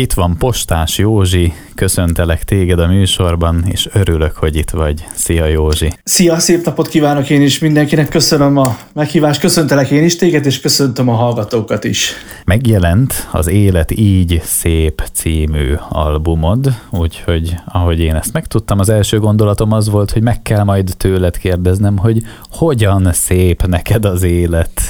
[0.00, 5.04] Itt van Postás Józsi, köszöntelek téged a műsorban, és örülök, hogy itt vagy.
[5.14, 5.92] Szia Józsi!
[6.04, 10.60] Szia, szép napot kívánok én is mindenkinek, köszönöm a meghívást, köszöntelek én is téged, és
[10.60, 12.12] köszöntöm a hallgatókat is.
[12.44, 19.72] Megjelent az Élet így szép című albumod, úgyhogy ahogy én ezt megtudtam, az első gondolatom
[19.72, 24.80] az volt, hogy meg kell majd tőled kérdeznem, hogy hogyan szép neked az élet?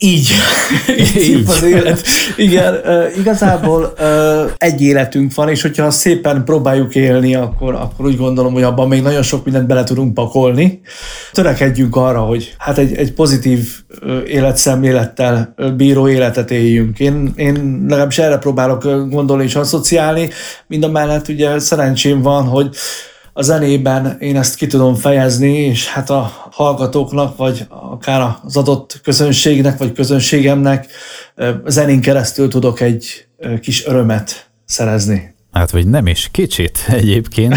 [0.12, 0.30] Így.
[1.18, 2.02] Így az élet.
[2.36, 2.80] Igen,
[3.18, 3.92] igazából
[4.56, 9.02] egy életünk van, és hogyha szépen próbáljuk élni, akkor, akkor úgy gondolom, hogy abban még
[9.02, 10.80] nagyon sok mindent bele tudunk pakolni.
[11.32, 13.68] Törekedjünk arra, hogy hát egy, egy pozitív
[14.26, 16.98] életszemlélettel bíró életet éljünk.
[16.98, 20.30] Én, én legalábbis erre próbálok gondolni és asszociálni.
[20.66, 22.76] Mind a mellett ugye szerencsém van, hogy
[23.40, 29.00] a zenében én ezt ki tudom fejezni, és hát a hallgatóknak, vagy akár az adott
[29.02, 30.86] közönségnek, vagy közönségemnek
[31.66, 33.26] zenén keresztül tudok egy
[33.60, 35.34] kis örömet szerezni.
[35.52, 37.54] Hát, vagy nem is, kicsit egyébként.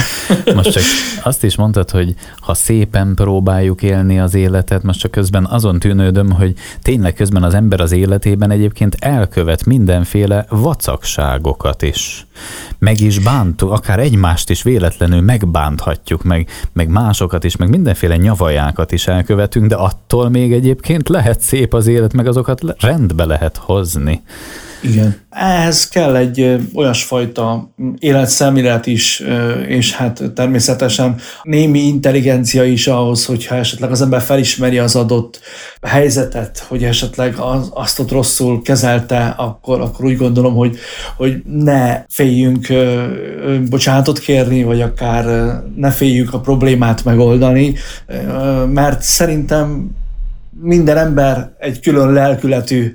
[0.55, 0.83] Most csak
[1.23, 6.31] azt is mondtad, hogy ha szépen próbáljuk élni az életet, most csak közben azon tűnődöm,
[6.31, 12.27] hogy tényleg közben az ember az életében egyébként elkövet mindenféle vacakságokat is.
[12.79, 18.91] Meg is bántuk, akár egymást is véletlenül megbánthatjuk, meg, meg másokat is, meg mindenféle nyavajákat
[18.91, 24.21] is elkövetünk, de attól még egyébként lehet szép az élet, meg azokat rendbe lehet hozni.
[24.83, 25.15] Igen.
[25.29, 29.23] Ehhez kell egy olyasfajta életszemlélet is,
[29.67, 35.39] és hát természetesen némi intelligencia is ahhoz, hogyha esetleg az ember felismeri az adott
[35.81, 40.77] helyzetet, hogy esetleg az, azt ott rosszul kezelte, akkor, akkor úgy gondolom, hogy,
[41.15, 42.67] hogy ne féljünk
[43.69, 47.75] bocsánatot kérni, vagy akár ne féljünk a problémát megoldani,
[48.67, 49.95] mert szerintem
[50.61, 52.93] minden ember egy külön lelkületű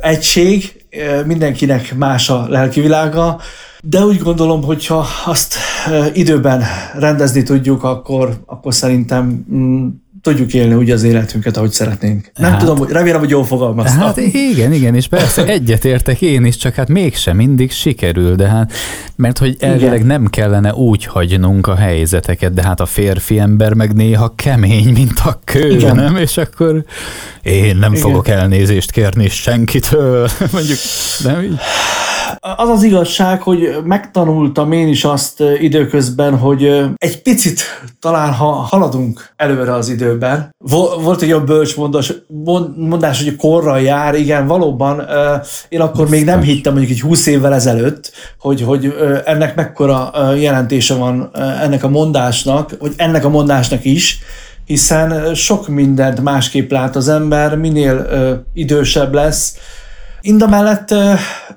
[0.00, 0.83] egység,
[1.26, 3.40] mindenkinek más a lelkivilága,
[3.82, 5.56] de úgy gondolom, hogyha azt
[6.12, 6.62] időben
[6.98, 9.88] rendezni tudjuk, akkor, akkor szerintem mm,
[10.24, 12.30] tudjuk élni úgy az életünket, ahogy szeretnénk.
[12.34, 14.00] Nem hát, tudom, hogy remélem, hogy jól fogalmaztam.
[14.00, 18.72] Hát igen, igen, és persze egyetértek én is, csak hát mégsem mindig sikerül, de hát,
[19.16, 20.06] mert hogy elvileg igen.
[20.06, 25.20] nem kellene úgy hagynunk a helyzeteket, de hát a férfi ember meg néha kemény, mint
[25.24, 25.96] a kő, igen.
[25.96, 26.16] nem?
[26.16, 26.84] És akkor
[27.42, 28.04] én nem igen.
[28.04, 30.78] fogok elnézést kérni senkitől, mondjuk,
[31.24, 31.58] nem így?
[32.40, 36.64] Az az igazság, hogy megtanultam én is azt időközben, hogy
[36.96, 37.62] egy picit
[38.00, 40.54] talán ha haladunk előre az időben.
[41.02, 42.12] Volt egy olyan bölcs mondás,
[42.76, 45.06] mondás hogy korral jár, igen, valóban
[45.68, 50.94] én akkor még nem hittem mondjuk egy 20 évvel ezelőtt, hogy, hogy ennek mekkora jelentése
[50.94, 51.30] van
[51.62, 54.18] ennek a mondásnak, hogy ennek a mondásnak is,
[54.64, 58.06] hiszen sok mindent másképp lát az ember, minél
[58.54, 59.56] idősebb lesz,
[60.26, 60.94] Indamellett,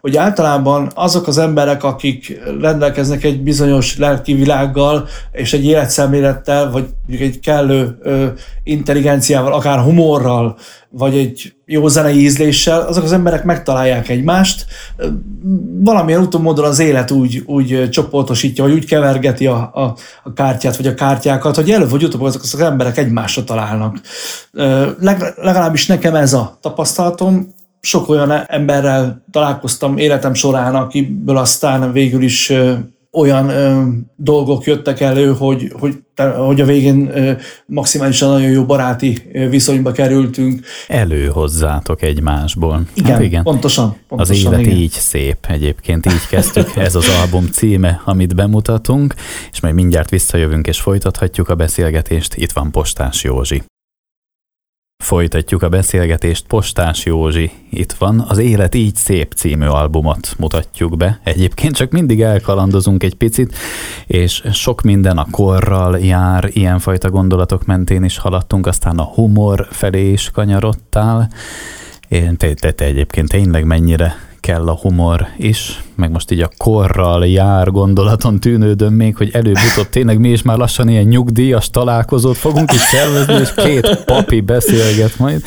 [0.02, 6.86] hogy általában azok az emberek, akik rendelkeznek egy bizonyos lelki világgal és egy életszemlélettel, vagy
[7.20, 7.98] egy kellő
[8.64, 10.58] intelligenciával, akár humorral,
[10.90, 14.66] vagy egy jó zenei ízléssel, azok az emberek megtalálják egymást.
[15.80, 20.78] Valamilyen úton módon az élet úgy, úgy csoportosítja, vagy úgy kevergeti a, a, a kártyát,
[20.78, 24.00] vagy a kártyákat, hogy előbb vagy utóbb azok az emberek egymásra találnak.
[25.36, 32.54] Legalábbis nekem ez a tapasztalatom, sok olyan emberrel találkoztam életem során, akiből aztán végül is
[33.12, 35.96] olyan ö, dolgok jöttek elő, hogy, hogy,
[36.38, 37.32] hogy a végén ö,
[37.66, 40.66] maximálisan nagyon jó baráti viszonyba kerültünk.
[40.88, 42.82] Előhozzátok egymásból.
[42.94, 43.44] Igen, hát igen.
[43.44, 44.36] Pontosan, pontosan.
[44.36, 44.78] Az élet igen.
[44.78, 46.76] így szép egyébként, így kezdtük.
[46.76, 49.14] Ez az album címe, amit bemutatunk,
[49.52, 52.36] és majd mindjárt visszajövünk és folytathatjuk a beszélgetést.
[52.36, 53.64] Itt van Postás Józsi.
[55.04, 57.52] Folytatjuk a beszélgetést Postás Józsi.
[57.70, 61.20] Itt van, az Élet így szép című albumot mutatjuk be.
[61.24, 63.56] Egyébként csak mindig elkalandozunk egy picit,
[64.08, 70.12] és sok minden a korral jár, ilyenfajta gondolatok mentén is haladtunk, aztán a humor felé
[70.12, 71.30] is kanyarodtál.
[72.08, 76.50] Én te, te, te egyébként tényleg mennyire kell a humor is, meg most így a
[76.58, 82.38] korral jár gondolaton tűnődöm még, hogy előbb-utóbb tényleg mi is már lassan ilyen nyugdíjas találkozót
[82.38, 85.42] fogunk itt szervezni, és két papi beszélget majd.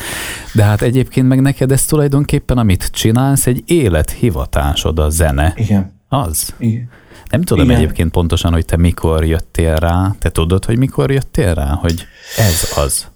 [0.53, 5.53] De hát egyébként meg neked ez tulajdonképpen, amit csinálsz, egy élethivatásod a zene.
[5.55, 5.91] Igen.
[6.09, 6.53] Az?
[6.57, 6.89] Igen.
[7.31, 7.77] Nem tudom Igen.
[7.77, 10.15] egyébként pontosan, hogy te mikor jöttél rá.
[10.19, 12.05] Te tudod, hogy mikor jöttél rá, hogy
[12.37, 13.09] ez az?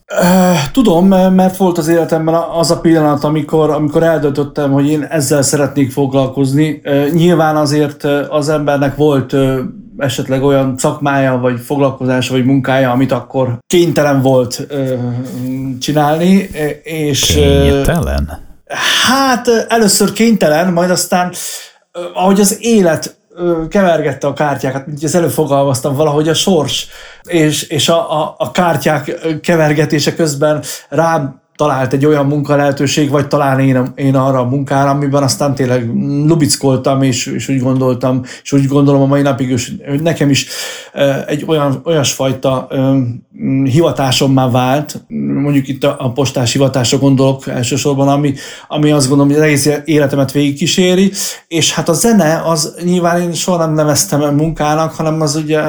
[0.71, 5.91] Tudom, mert volt az életemben az a pillanat, amikor, amikor eldöntöttem, hogy én ezzel szeretnék
[5.91, 6.81] foglalkozni.
[7.11, 9.35] Nyilván azért az embernek volt
[9.97, 14.67] esetleg olyan szakmája, vagy foglalkozása, vagy munkája, amit akkor kénytelen volt
[15.79, 16.49] csinálni.
[16.83, 18.43] És, kénytelen?
[19.07, 21.33] Hát először kénytelen, majd aztán
[22.13, 23.15] ahogy az élet
[23.69, 26.87] kevergette a kártyákat, mint az előbb fogalmaztam, valahogy a sors
[27.23, 29.11] és, és a, a, a kártyák
[29.41, 34.89] kevergetése közben rám talált egy olyan munka lehetőség, vagy talán én, én arra a munkára,
[34.89, 35.89] amiben aztán tényleg
[36.27, 40.47] lubickoltam, és, és úgy gondoltam, és úgy gondolom a mai napig, hogy nekem is
[41.27, 42.67] egy olyan, olyasfajta
[43.63, 45.03] hivatásommá vált,
[45.43, 48.33] mondjuk itt a, a postás hivatásra gondolok elsősorban, ami,
[48.67, 51.11] ami azt gondolom, hogy az egész életemet végigkíséri,
[51.47, 55.61] és hát a zene az nyilván én soha nem neveztem munkának, hanem az ugye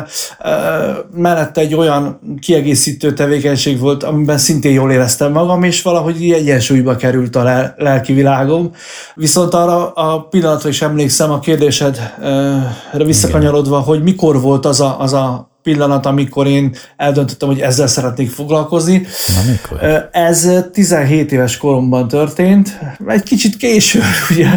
[1.14, 6.32] mellette egy olyan kiegészítő tevékenység volt, amiben szintén jól éreztem magam, és és valahogy így
[6.32, 8.70] egyensúlyba került a lelki világom.
[9.14, 15.12] Viszont arra a pillanatra is emlékszem a kérdésedre visszakanyarodva, hogy mikor volt az a, az
[15.12, 19.06] a pillanat, amikor én eldöntöttem, hogy ezzel szeretnék foglalkozni.
[19.26, 20.08] Na, mikor?
[20.12, 24.00] Ez 17 éves koromban történt, egy kicsit késő,
[24.31, 24.49] ugye,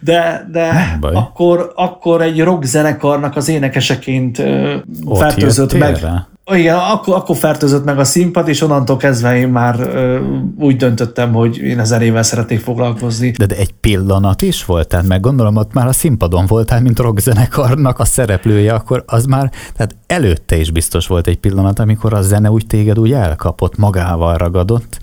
[0.00, 4.38] de, de akkor, akkor egy rock zenekarnak az énekeseként
[5.04, 5.96] Ott fertőzött meg.
[6.00, 6.26] Rá?
[6.52, 10.20] Igen, akkor, akkor fertőzött meg a színpad, és onnantól kezdve én már ö,
[10.58, 13.30] úgy döntöttem, hogy én ezer évvel szeretnék foglalkozni.
[13.30, 16.98] De, de egy pillanat is volt, tehát meg gondolom, ott már a színpadon voltál, mint
[16.98, 22.22] rockzenekarnak a szereplője, akkor az már, tehát előtte is biztos volt egy pillanat, amikor a
[22.22, 24.98] zene úgy téged úgy elkapott, magával ragadott,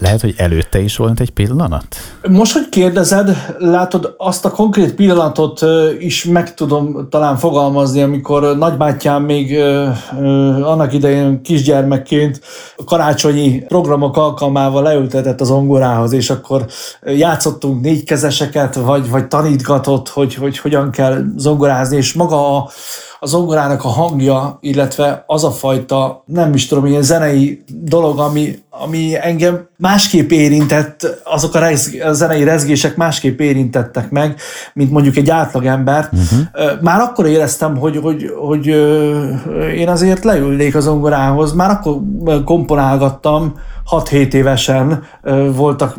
[0.00, 1.86] lehet, hogy előtte is volt egy pillanat?
[2.28, 5.60] Most, hogy kérdezed, látod, azt a konkrét pillanatot
[5.98, 9.58] is meg tudom talán fogalmazni, amikor nagybátyám még
[10.62, 12.40] annak idején kisgyermekként
[12.84, 16.66] karácsonyi programok alkalmával leültetett az ongorához, és akkor
[17.02, 22.70] játszottunk négykezeseket, vagy, vagy tanítgatott, hogy, hogy hogyan kell zongorázni, és maga a,
[23.24, 28.58] a zongorának a hangja, illetve az a fajta, nem is tudom, ilyen zenei dolog, ami,
[28.70, 34.40] ami engem másképp érintett, azok a, rez, a zenei rezgések másképp érintettek meg,
[34.72, 36.12] mint mondjuk egy átlagembert.
[36.12, 36.80] Uh-huh.
[36.80, 38.66] Már akkor éreztem, hogy, hogy, hogy
[39.76, 41.96] én azért leülnék az zongorához, már akkor
[42.44, 43.54] komponálgattam,
[43.90, 45.02] 6-7 évesen
[45.56, 45.96] voltak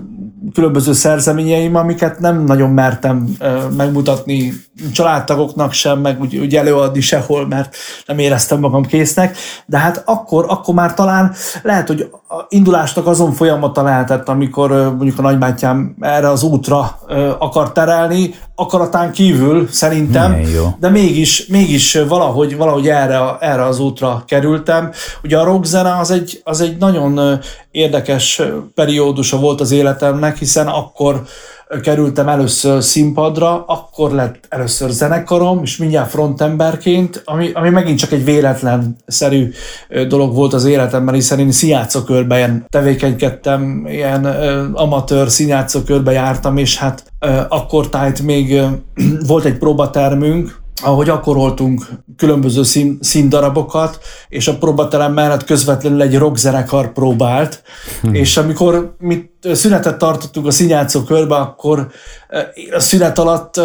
[0.53, 3.37] különböző szerzeményeim, amiket nem nagyon mertem
[3.77, 4.53] megmutatni
[4.93, 7.75] családtagoknak sem, meg úgy, úgy előadni sehol, mert
[8.05, 11.33] nem éreztem magam késznek, de hát akkor, akkor már talán
[11.63, 16.99] lehet, hogy a indulásnak azon folyamata lehetett, amikor mondjuk a nagybátyám erre az útra
[17.39, 20.31] akar terelni, akaratán kívül szerintem,
[20.79, 24.91] de mégis, mégis valahogy, valahogy erre, erre az útra kerültem.
[25.23, 27.39] Ugye a rockzene az egy, az egy nagyon
[27.75, 28.41] érdekes
[28.73, 31.21] periódusa volt az életemnek, hiszen akkor
[31.81, 38.23] kerültem először színpadra, akkor lett először zenekarom, és mindjárt frontemberként, ami, ami megint csak egy
[38.23, 39.51] véletlenszerű
[40.07, 44.25] dolog volt az életemben, hiszen én színjátszókörben tevékenykedtem, ilyen
[44.73, 47.03] amatőr színjátszókörbe jártam, és hát
[47.49, 48.61] akkor tájt még
[49.27, 51.85] volt egy próbatermünk, ahogy gyakoroltunk
[52.17, 53.99] különböző szín, színdarabokat,
[54.29, 57.63] és a próbaterem mellett közvetlenül egy rockzenekar próbált,
[58.01, 58.13] hmm.
[58.13, 61.87] és amikor mi szünetet tartottunk a színjátszó körbe, akkor
[62.71, 63.59] a szünet alatt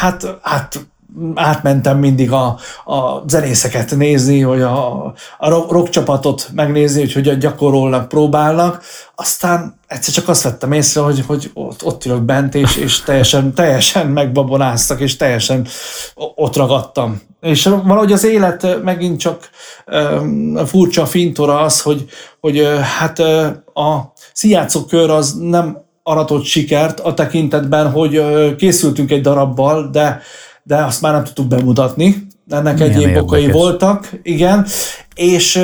[0.00, 0.88] hát, hát
[1.34, 5.04] átmentem mindig a, a zenészeket nézni, hogy a,
[5.38, 8.82] a rock csapatot megnézni, hogy hogyan gyakorolnak, próbálnak.
[9.14, 13.54] Aztán egyszer csak azt vettem észre, hogy, hogy ott, ott ülök bent, és, és teljesen,
[13.54, 15.66] teljesen megbabonáztak, és teljesen
[16.14, 17.20] ott ragadtam.
[17.40, 19.50] És valahogy az élet megint csak
[19.86, 22.04] um, furcsa fintora az, hogy,
[22.40, 22.68] hogy
[22.98, 23.18] hát
[23.74, 28.22] a színjátszókör az nem aratott sikert a tekintetben, hogy
[28.56, 30.22] készültünk egy darabbal, de
[30.70, 32.26] de azt már nem tudtuk bemutatni.
[32.48, 33.22] Ennek Milyen egyéb érdekes.
[33.22, 34.66] okai voltak, igen.
[35.14, 35.56] És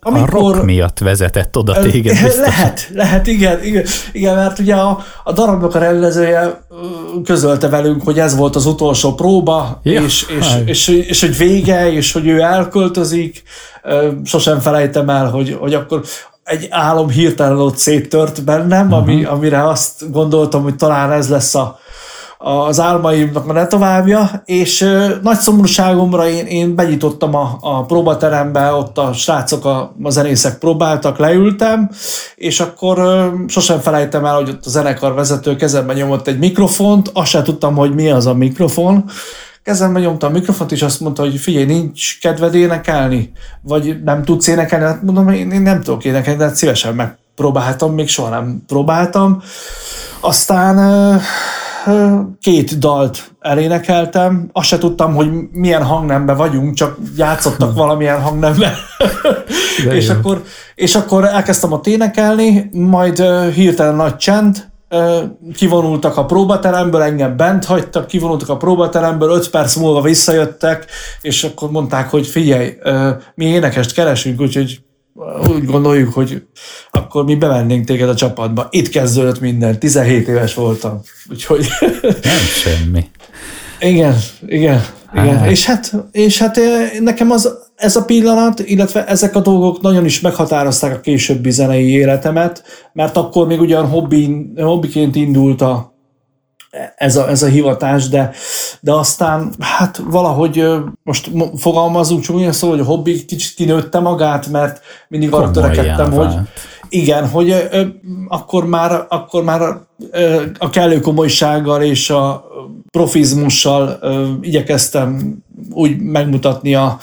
[0.00, 0.50] amikor...
[0.50, 2.36] A rock miatt vezetett oda téged biztos.
[2.36, 6.60] Lehet, lehet, igen, igen, igen mert ugye a, a darabnak a rendezője
[7.24, 11.36] közölte velünk, hogy ez volt az utolsó próba, ja, és, és, és, és, és, hogy
[11.36, 13.42] vége, és hogy ő elköltözik.
[14.24, 16.02] Sosem felejtem el, hogy, hogy akkor
[16.44, 18.98] egy álom hirtelen ott széttört bennem, uh-huh.
[18.98, 21.78] ami, amire azt gondoltam, hogy talán ez lesz a,
[22.38, 24.86] az álmaimnak a továbbja, és
[25.22, 31.18] nagy szomorúságomra én, én benyitottam a, a próbaterembe, ott a srácok, a, a zenészek próbáltak,
[31.18, 31.90] leültem,
[32.36, 37.30] és akkor sosem felejtem el, hogy ott a zenekar vezető kezemben nyomott egy mikrofont, azt
[37.30, 39.04] sem tudtam, hogy mi az a mikrofon,
[39.62, 44.46] kezembe nyomta a mikrofont, és azt mondta, hogy figyelj, nincs kedved énekelni, vagy nem tudsz
[44.46, 48.62] énekelni, hát mondom, én, én nem tudok énekelni, de hát szívesen megpróbáltam, még soha nem
[48.66, 49.42] próbáltam.
[50.20, 50.76] Aztán
[52.40, 58.72] két dalt elénekeltem, azt se tudtam, hogy milyen hangnemben vagyunk, csak játszottak valamilyen hangnemben.
[59.90, 60.42] és, akkor,
[60.74, 63.22] és akkor elkezdtem a énekelni, majd
[63.54, 64.70] hirtelen nagy csend,
[65.54, 70.86] kivonultak a próbateremből, engem bent hagytak, kivonultak a próbateremből, öt perc múlva visszajöttek,
[71.20, 72.74] és akkor mondták, hogy figyelj,
[73.34, 74.80] mi énekest keresünk, úgyhogy
[75.48, 76.42] úgy gondoljuk, hogy
[76.90, 78.66] akkor mi bevennénk téged a csapatba.
[78.70, 81.66] Itt kezdődött minden, 17 éves voltam, úgyhogy...
[82.02, 83.04] Nem semmi.
[83.80, 84.84] Igen, igen,
[85.14, 85.44] igen.
[85.44, 86.60] És hát, és hát
[87.00, 91.88] nekem az, ez a pillanat, illetve ezek a dolgok nagyon is meghatározták a későbbi zenei
[91.88, 95.97] életemet, mert akkor még ugyan hobbi, hobbiként indult a,
[96.96, 98.30] ez a, ez a hivatás, de,
[98.80, 100.66] de aztán hát valahogy
[101.02, 106.34] most fogalmazunk csúnya szó, hogy a hobbi kicsit kinőtte magát, mert mindig arra törekedtem, hogy
[106.88, 107.82] igen, hogy ö,
[108.28, 109.60] akkor már, akkor már
[110.10, 112.44] ö, a kellő komolysággal és a
[112.90, 115.36] profizmussal ö, igyekeztem
[115.70, 116.98] úgy megmutatni a,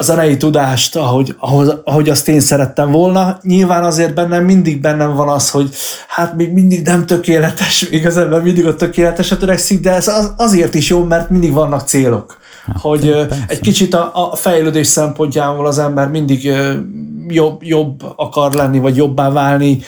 [0.00, 3.38] a zenei tudást, ahogy, ahogy, ahogy azt én szerettem volna.
[3.42, 5.70] Nyilván azért bennem mindig bennem van az, hogy
[6.08, 10.88] hát még mindig nem tökéletes, igazából mindig a tökéleteset törekszik, de ez az, azért is
[10.88, 12.38] jó, mert mindig vannak célok.
[12.66, 13.44] Hát, hogy persze.
[13.48, 16.52] egy kicsit a, a fejlődés szempontjából az ember mindig
[17.28, 19.78] jobb, jobb akar lenni, vagy jobbá válni,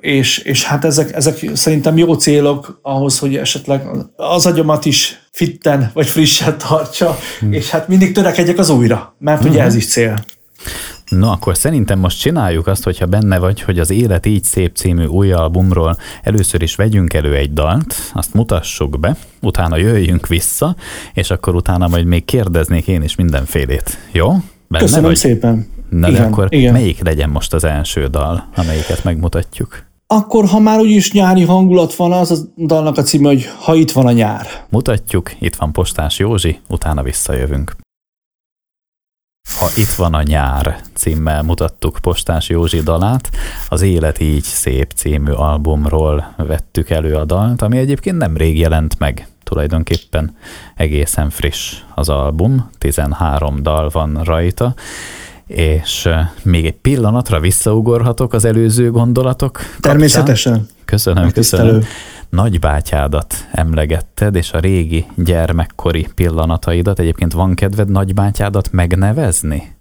[0.00, 3.86] és, és hát ezek, ezek szerintem jó célok ahhoz, hogy esetleg
[4.16, 7.52] az agyamat is fitten vagy frissen tartsa, hmm.
[7.52, 9.50] és hát mindig törekedjek az újra, mert hmm.
[9.50, 10.24] ugye ez is cél.
[11.08, 15.04] No, akkor szerintem most csináljuk azt, hogyha benne vagy, hogy az Élet így szép című
[15.04, 20.76] új albumról először is vegyünk elő egy dalt, azt mutassuk be, utána jöjjünk vissza,
[21.14, 23.98] és akkor utána majd még kérdeznék én is mindenfélét.
[24.12, 24.28] Jó?
[24.68, 25.16] Benne Köszönöm vagy?
[25.16, 25.73] szépen.
[25.98, 26.72] Na igen, de akkor igen.
[26.72, 29.84] melyik legyen most az első dal, amelyiket megmutatjuk?
[30.06, 33.90] Akkor, ha már úgyis nyári hangulat van, az a dalnak a címe, hogy Ha itt
[33.90, 34.46] van a nyár.
[34.68, 37.76] Mutatjuk, itt van Postás Józsi, utána visszajövünk.
[39.58, 43.30] Ha itt van a nyár címmel mutattuk Postás Józsi dalát,
[43.68, 48.98] az Élet így szép című albumról vettük elő a dalt, ami egyébként nem rég jelent
[48.98, 50.36] meg, tulajdonképpen
[50.74, 54.74] egészen friss az album, 13 dal van rajta,
[55.46, 56.08] és
[56.42, 59.80] még egy pillanatra visszaugorhatok az előző gondolatok kapcsán.
[59.80, 60.68] Természetesen.
[60.84, 61.82] Köszönöm, köszönöm.
[62.28, 66.98] Nagybátyádat emlegetted, és a régi gyermekkori pillanataidat.
[66.98, 69.76] Egyébként van kedved nagybátyádat megnevezni?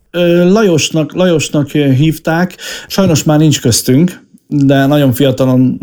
[0.52, 2.56] Lajosnak, Lajosnak hívták,
[2.88, 5.80] sajnos már nincs köztünk, de nagyon fiatalon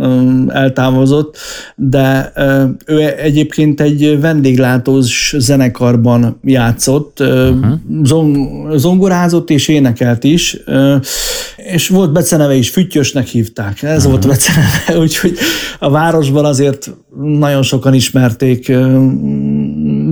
[0.52, 1.36] eltávozott,
[1.76, 2.32] de
[2.86, 8.76] ő egyébként egy vendéglátós zenekarban játszott, uh-huh.
[8.76, 10.56] zongorázott és énekelt is,
[11.56, 14.10] és volt beceneve is, Füttyösnek hívták, ez uh-huh.
[14.10, 15.36] volt beceneve, úgyhogy
[15.78, 18.72] a városban azért nagyon sokan ismerték,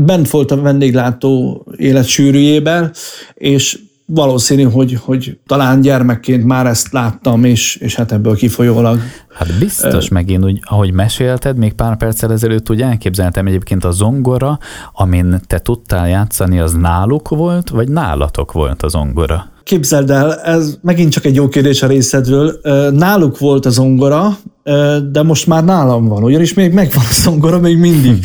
[0.04, 2.92] bent volt a vendéglátó élet sűrűjében,
[3.34, 3.78] és
[4.10, 8.98] valószínű, hogy, hogy talán gyermekként már ezt láttam, és, és hát ebből kifolyólag.
[9.34, 13.90] Hát biztos, meg én úgy, ahogy mesélted, még pár perccel ezelőtt úgy elképzeltem egyébként a
[13.90, 14.58] zongora,
[14.92, 19.50] amin te tudtál játszani, az náluk volt, vagy nálatok volt a zongora?
[19.68, 22.60] Képzeld el, ez megint csak egy jó kérdés a részedről.
[22.90, 24.38] Náluk volt a zongora,
[25.10, 28.24] de most már nálam van, ugyanis még megvan a zongora, még mindig.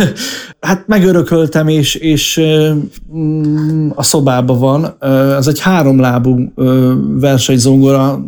[0.60, 2.40] hát megörököltem, és, és
[3.16, 4.96] mm, a szobában van.
[5.38, 6.52] Ez egy háromlábú
[7.20, 8.24] versenyzongora,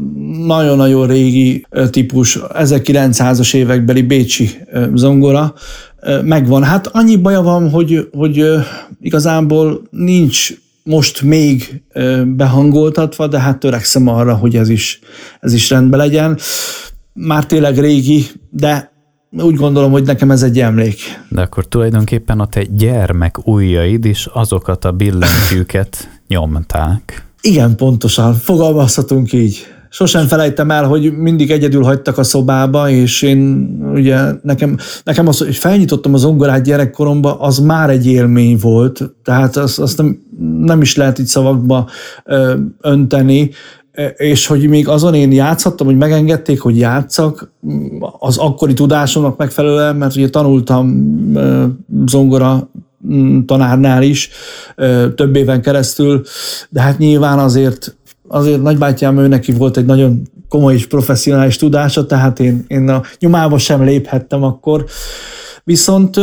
[0.47, 4.51] nagyon-nagyon régi típus, 1900-as évekbeli bécsi
[4.95, 5.55] zongora,
[6.23, 6.63] megvan.
[6.63, 8.45] Hát annyi baja van, hogy, hogy
[9.01, 11.83] igazából nincs most még
[12.27, 14.99] behangoltatva, de hát törekszem arra, hogy ez is,
[15.41, 16.39] ez is rendben legyen.
[17.13, 18.93] Már tényleg régi, de
[19.31, 20.99] úgy gondolom, hogy nekem ez egy emlék.
[21.29, 27.29] De akkor tulajdonképpen a te gyermek ujjaid is azokat a billentyűket nyomták.
[27.41, 28.35] Igen, pontosan.
[28.35, 34.77] Fogalmazhatunk így sosem felejtem el, hogy mindig egyedül hagytak a szobába, és én ugye nekem,
[35.05, 39.97] nekem az, hogy felnyitottam az zongorát gyerekkoromban, az már egy élmény volt, tehát azt, azt
[39.97, 40.19] nem,
[40.59, 41.89] nem is lehet így szavakba
[42.25, 43.51] ö, önteni,
[44.17, 47.53] és hogy még azon én játszhattam, hogy megengedték, hogy játszak,
[48.19, 51.15] az akkori tudásomnak megfelelően, mert ugye tanultam
[52.07, 52.71] zongora
[53.47, 54.31] tanárnál is
[55.15, 56.23] több éven keresztül,
[56.69, 57.97] de hát nyilván azért
[58.29, 63.03] azért nagybátyám ő neki volt egy nagyon komoly és professzionális tudása, tehát én, én a
[63.19, 64.85] nyomába sem léphettem akkor.
[65.65, 66.21] Viszont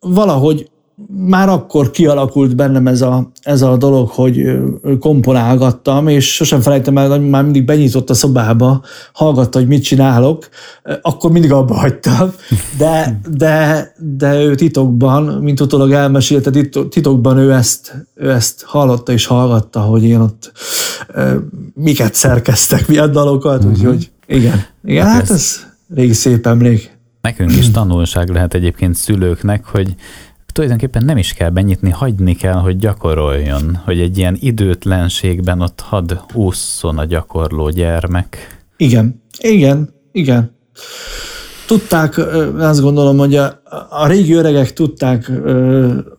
[0.00, 0.70] valahogy
[1.08, 4.58] már akkor kialakult bennem ez a, ez a dolog, hogy
[5.00, 8.82] komponálgattam, és sosem felejtem el, hogy már mindig benyitott a szobába,
[9.12, 10.48] hallgatta, hogy mit csinálok,
[11.02, 12.32] akkor mindig abba hagytam,
[12.78, 16.50] de, de, de ő titokban, mint utólag elmesélte,
[16.88, 20.52] titokban ő ezt, ő ezt hallotta és hallgatta, hogy én ott
[21.74, 23.72] miket szerkeztek, milyen dalokat, uh-huh.
[23.72, 24.64] úgyhogy igen.
[24.84, 26.98] Igen, hát, hát ez, régi szép emlék.
[27.20, 29.94] Nekünk is tanulság lehet egyébként szülőknek, hogy
[30.54, 36.20] tulajdonképpen nem is kell benyitni, hagyni kell, hogy gyakoroljon, hogy egy ilyen időtlenségben ott had
[36.32, 38.62] ússzon a gyakorló gyermek.
[38.76, 40.56] Igen, igen, igen.
[41.66, 42.18] Tudták,
[42.58, 45.30] azt gondolom, hogy a, a régi öregek tudták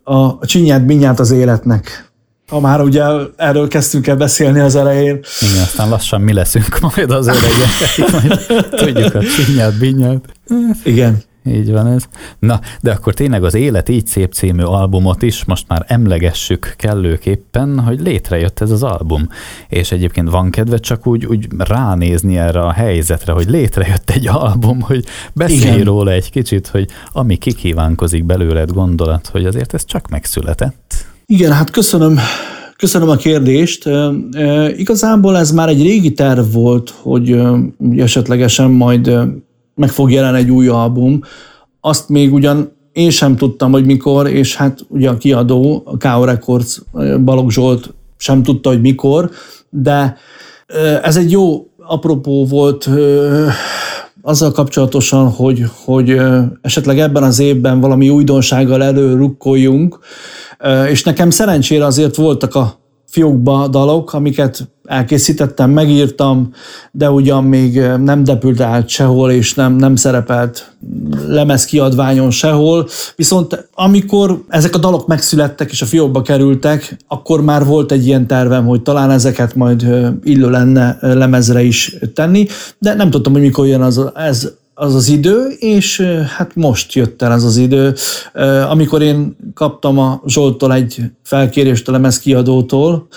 [0.04, 2.10] a, csinyát, binyát az életnek.
[2.48, 3.04] Ha már ugye
[3.36, 5.20] erről kezdtünk el beszélni az elején.
[5.42, 10.25] Igen, aztán lassan mi leszünk majd az öregek, tudjuk a csinyát, binyát.
[10.84, 11.24] Igen.
[11.45, 12.03] Így van ez.
[12.39, 17.79] Na, de akkor tényleg az Élet így szép című albumot is most már emlegessük kellőképpen,
[17.79, 19.29] hogy létrejött ez az album.
[19.69, 24.81] És egyébként van kedve csak úgy, úgy ránézni erre a helyzetre, hogy létrejött egy album,
[24.81, 25.83] hogy beszélj Igen.
[25.83, 30.93] róla egy kicsit, hogy ami kikívánkozik belőled gondolat, hogy azért ez csak megszületett.
[31.25, 32.19] Igen, hát köszönöm,
[32.77, 33.89] Köszönöm a kérdést.
[34.75, 37.41] Igazából ez már egy régi terv volt, hogy
[37.97, 39.11] esetlegesen majd
[39.75, 41.22] meg fog jelenni egy új album.
[41.82, 46.24] Azt még ugyan én sem tudtam, hogy mikor, és hát ugye a kiadó, a K.O.
[46.24, 46.82] Records,
[47.24, 49.29] Balogh Zsolt sem tudta, hogy mikor,
[49.70, 50.17] de
[51.03, 52.89] ez egy jó apropó volt
[54.22, 56.22] azzal kapcsolatosan, hogy, hogy
[56.62, 60.00] esetleg ebben az évben valami újdonsággal előrukkoljunk,
[60.89, 62.85] és nekem szerencsére azért voltak a
[63.15, 66.51] fiókba dalok, amiket elkészítettem, megírtam,
[66.91, 70.75] de ugyan még nem depült át sehol, és nem, nem szerepelt
[71.27, 72.88] lemezkiadványon sehol.
[73.15, 78.27] Viszont amikor ezek a dalok megszülettek és a fiókba kerültek, akkor már volt egy ilyen
[78.27, 79.88] tervem, hogy talán ezeket majd
[80.24, 85.08] illő lenne lemezre is tenni, de nem tudtam, hogy mikor jön az, ez az az
[85.08, 86.01] idő, és
[86.38, 87.96] hát most jött el ez az idő,
[88.70, 93.08] amikor én kaptam a Zsoltól egy felkérést a lemez kiadótól,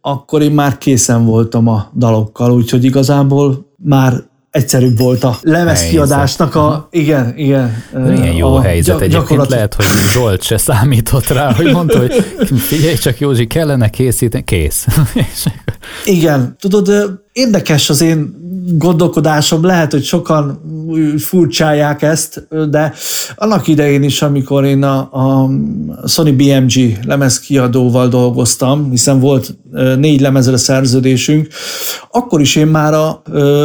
[0.00, 6.88] akkor én már készen voltam a dalokkal, úgyhogy igazából már egyszerűbb volt a lemezkiadásnak a...
[6.90, 7.82] Igen, igen.
[7.92, 9.48] Milyen jó a helyzet egyébként.
[9.48, 12.12] Lehet, hogy Zsolt se számított rá, hogy mondta, hogy
[12.56, 14.86] figyelj csak Józsi, kellene készíteni, kész.
[16.04, 16.90] igen, tudod,
[17.32, 18.36] érdekes az én
[18.76, 20.60] gondolkodásom, lehet, hogy sokan
[21.18, 22.92] furcsálják ezt, de
[23.36, 25.50] annak idején is, amikor én a, a
[26.06, 29.56] Sony BMG lemezkiadóval dolgoztam, hiszen volt
[29.96, 31.48] négy lemezre szerződésünk,
[32.10, 33.22] akkor is én már a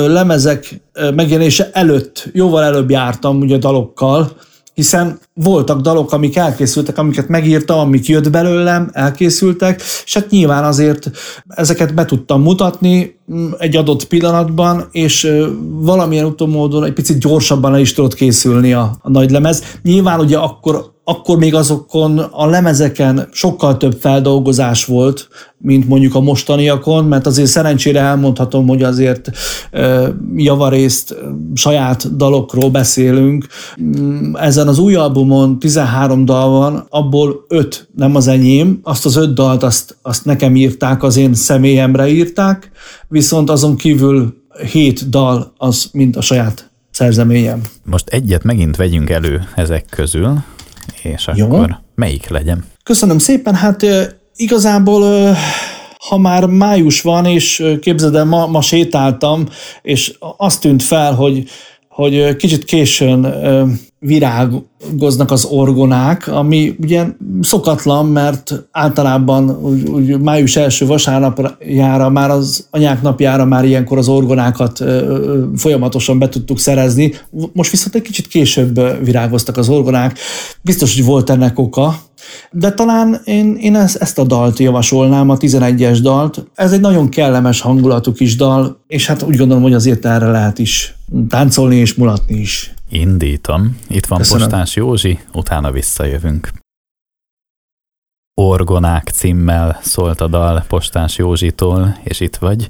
[0.08, 0.82] lemezek
[1.16, 4.32] megjelenése előtt, jóval előbb jártam ugye dalokkal,
[4.74, 11.12] hiszen voltak dalok, amik elkészültek, amiket megírtam, amik jött belőlem, elkészültek, és hát nyilván azért
[11.48, 13.20] ezeket be tudtam mutatni
[13.58, 15.32] egy adott pillanatban, és
[15.62, 19.64] valamilyen utómódon egy picit gyorsabban el is tudott készülni a, a nagy lemez.
[19.84, 26.20] Nyilván ugye akkor akkor még azokon a lemezeken sokkal több feldolgozás volt, mint mondjuk a
[26.20, 29.30] mostaniakon, mert azért szerencsére elmondhatom, hogy azért
[30.36, 31.16] javarészt
[31.54, 33.46] saját dalokról beszélünk.
[33.82, 39.16] Mm, ezen az új albumon 13 dal van, abból 5 nem az enyém, azt az
[39.16, 42.72] 5 dalt azt, azt nekem írták, az én személyemre írták,
[43.14, 47.62] viszont azon kívül 7 dal az mind a saját szerzeményem.
[47.86, 50.38] Most egyet megint vegyünk elő ezek közül,
[51.04, 51.46] és Jó.
[51.46, 52.66] akkor melyik legyen?
[52.84, 53.86] Köszönöm szépen, hát
[54.36, 55.36] igazából
[56.10, 59.48] ha már május van, és képzeld el, ma, ma sétáltam,
[59.82, 61.44] és azt tűnt fel, hogy,
[61.94, 63.28] hogy kicsit későn
[64.00, 67.06] virágoznak az orgonák, ami ugye
[67.42, 74.08] szokatlan, mert általában úgy, úgy május első vasárnapjára, már az anyák napjára már ilyenkor az
[74.08, 74.84] orgonákat
[75.56, 77.14] folyamatosan be tudtuk szerezni.
[77.54, 80.18] Most viszont egy kicsit később virágoztak az orgonák.
[80.62, 81.96] Biztos, hogy volt ennek oka,
[82.52, 86.46] de talán én, én ezt, ezt a dalt javasolnám, a 11-es dalt.
[86.54, 90.60] Ez egy nagyon kellemes hangulatú kis dal, és hát úgy gondolom, hogy azért erre lehet
[90.60, 90.96] is
[91.30, 92.74] táncolni és mulatni is.
[92.90, 93.78] Indítom.
[93.90, 94.42] Itt van Köszönöm.
[94.42, 96.63] Postás Józsi, utána visszajövünk.
[98.36, 102.68] Orgonák címmel szólt a dal Postás Józsitól, és itt vagy,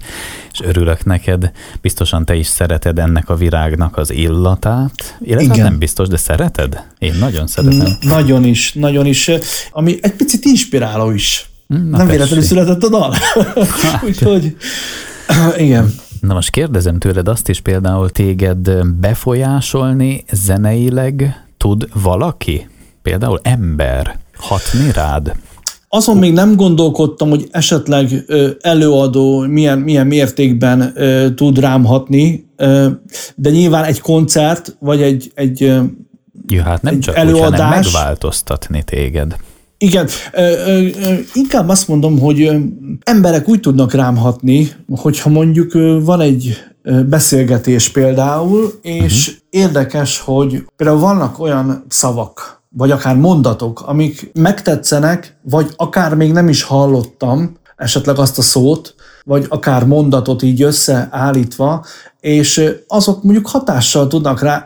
[0.53, 1.51] és örülök neked.
[1.81, 5.65] Biztosan te is szereted ennek a virágnak az illatát, illetve Igen.
[5.65, 6.83] nem biztos, de szereted?
[6.97, 7.87] Én nagyon szeretem.
[8.01, 9.31] Nagyon is, nagyon is.
[9.71, 11.49] Ami egy picit inspiráló is.
[11.67, 13.13] Na nem véletlenül született a dal.
[14.07, 14.55] Úgyhogy
[15.57, 15.93] igen.
[16.19, 22.69] Na most kérdezem tőled azt is például téged befolyásolni zeneileg tud valaki?
[23.01, 25.35] Például ember hatni rád?
[25.95, 28.25] Azon még nem gondolkodtam, hogy esetleg
[28.61, 30.93] előadó milyen, milyen mértékben
[31.35, 32.49] tud rám hatni,
[33.35, 35.59] de nyilván egy koncert, vagy egy, egy,
[36.47, 37.85] Jó, hát nem egy csak előadás.
[37.85, 39.35] Úgy, megváltoztatni téged.
[39.77, 40.07] Igen,
[41.33, 42.51] inkább azt mondom, hogy
[43.03, 46.57] emberek úgy tudnak rám hatni, hogyha mondjuk van egy,
[47.09, 49.43] beszélgetés például, és uh-huh.
[49.49, 56.49] érdekes, hogy például vannak olyan szavak, vagy akár mondatok, amik megtetszenek, vagy akár még nem
[56.49, 61.85] is hallottam esetleg azt a szót, vagy akár mondatot így összeállítva,
[62.19, 64.65] és azok mondjuk hatással tudnak rá,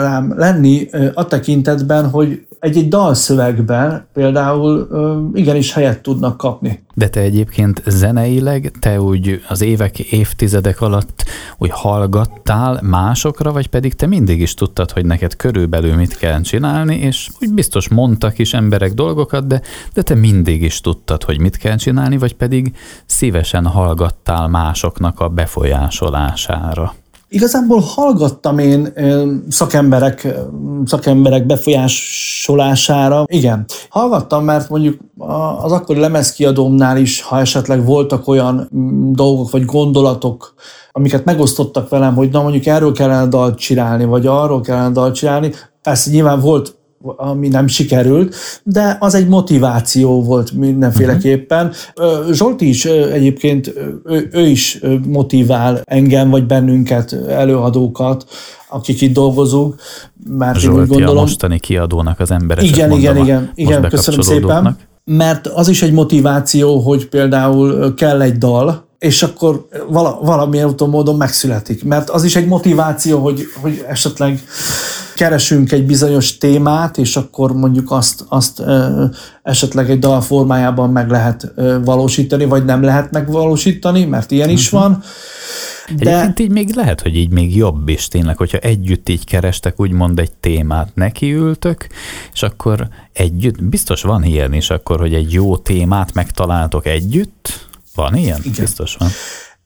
[0.00, 4.88] rám lenni a tekintetben, hogy egy-egy dalszövegben például
[5.34, 6.82] igenis helyet tudnak kapni.
[6.94, 11.24] De te egyébként zeneileg, te úgy az évek, évtizedek alatt
[11.58, 16.96] úgy hallgattál másokra, vagy pedig te mindig is tudtad, hogy neked körülbelül mit kell csinálni,
[16.96, 19.60] és úgy biztos mondtak is emberek dolgokat, de,
[19.94, 25.28] de te mindig is tudtad, hogy mit kell csinálni, vagy pedig szívesen hallgattál másoknak a
[25.28, 26.94] befolyásolására.
[27.34, 28.92] Igazából hallgattam én
[29.48, 30.28] szakemberek,
[30.84, 33.24] szakemberek befolyásolására.
[33.26, 35.00] Igen, hallgattam, mert mondjuk
[35.62, 38.68] az akkori lemezkiadómnál is, ha esetleg voltak olyan
[39.12, 40.54] dolgok vagy gondolatok,
[40.92, 45.52] amiket megosztottak velem, hogy na mondjuk erről kellene dalt csinálni, vagy arról kellene dalt csinálni.
[45.82, 46.76] Persze nyilván volt
[47.16, 51.72] ami nem sikerült, de az egy motiváció volt mindenféleképpen.
[52.30, 58.24] Zsolti is egyébként, ő, ő is motivál engem, vagy bennünket, előadókat,
[58.68, 59.74] akik itt dolgozunk,
[60.28, 61.16] mert Zsolti én úgy gondolom...
[61.16, 62.64] a mostani kiadónak az emberek.
[62.64, 64.76] Igen, igen, igen, igen, köszönöm szépen.
[65.04, 70.88] Mert az is egy motiváció, hogy például kell egy dal, és akkor vala, valamilyen úton
[70.88, 71.84] módon megszületik.
[71.84, 74.42] Mert az is egy motiváció, hogy, hogy esetleg
[75.14, 78.62] keresünk egy bizonyos témát, és akkor mondjuk azt, azt
[79.42, 81.52] esetleg egy dal formájában meg lehet
[81.84, 84.80] valósítani, vagy nem lehet megvalósítani, mert ilyen is mhm.
[84.80, 85.02] van.
[85.96, 86.10] De...
[86.10, 90.18] Egyébként így még lehet, hogy így még jobb is tényleg, hogyha együtt így kerestek úgymond
[90.18, 91.86] egy témát, nekiültök,
[92.32, 98.16] és akkor együtt, biztos van ilyen is akkor, hogy egy jó témát megtaláltok együtt, van
[98.16, 98.40] ilyen?
[98.40, 98.52] Igen.
[98.58, 99.08] Biztos van.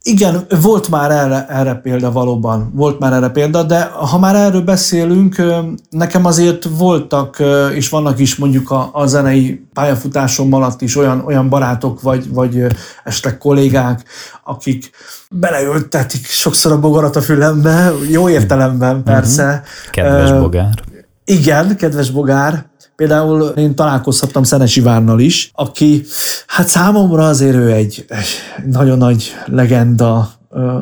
[0.03, 4.63] Igen, volt már erre, erre példa valóban, volt már erre példa, de ha már erről
[4.63, 5.43] beszélünk,
[5.91, 7.43] nekem azért voltak,
[7.75, 12.65] és vannak is mondjuk a, a zenei pályafutásom alatt is olyan, olyan barátok, vagy, vagy
[13.05, 14.05] esetleg kollégák,
[14.45, 14.91] akik
[15.31, 19.05] beleültetik sokszor a bogarat a fülembe, jó értelemben mhm.
[19.05, 19.45] persze.
[19.45, 19.91] Uh-huh.
[19.91, 20.83] Kedves bogár.
[21.25, 22.67] Igen, kedves bogár,
[22.99, 26.03] Például én találkozhattam Szenesi Várnal is, aki,
[26.47, 28.27] hát számomra azért ő egy, egy
[28.71, 30.31] nagyon nagy legenda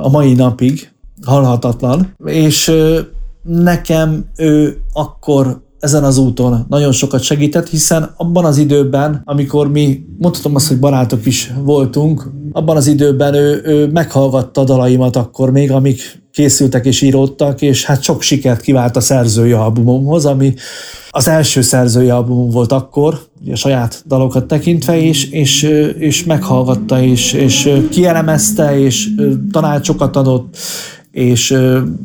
[0.00, 0.92] a mai napig,
[1.24, 2.72] halhatatlan, és
[3.42, 10.04] nekem ő akkor ezen az úton nagyon sokat segített, hiszen abban az időben, amikor mi,
[10.18, 15.72] mondhatom azt, hogy barátok is voltunk, abban az időben ő, ő meghallgatta dalaimat akkor még,
[15.72, 20.54] amik készültek és íródtak, és hát sok sikert kivált a szerzői albumomhoz, ami
[21.10, 23.20] az első szerzői albumom volt akkor,
[23.50, 25.62] a saját dalokat tekintve, és, és,
[25.98, 29.08] és meghallgatta, és, és kielemezte, és
[29.52, 30.56] tanácsokat adott,
[31.10, 31.56] és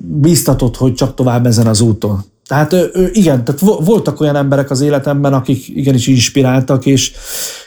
[0.02, 2.24] bíztatott, hogy csak tovább ezen az úton.
[2.48, 2.76] Tehát
[3.12, 7.12] igen, tehát voltak olyan emberek az életemben, akik igenis inspiráltak, és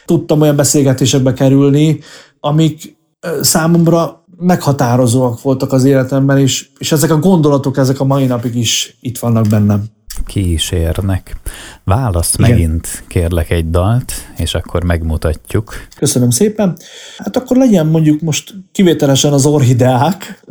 [0.05, 1.99] tudtam olyan beszélgetésekbe kerülni,
[2.41, 2.97] amik
[3.41, 8.97] számomra meghatározóak voltak az életemben, és, és ezek a gondolatok, ezek a mai napig is
[9.01, 9.85] itt vannak bennem.
[10.27, 11.37] Kísérnek.
[11.85, 12.51] Válasz Igen.
[12.51, 15.75] megint kérlek egy dalt, és akkor megmutatjuk.
[15.97, 16.77] Köszönöm szépen.
[17.19, 20.45] Hát akkor legyen mondjuk most kivételesen az orhideák,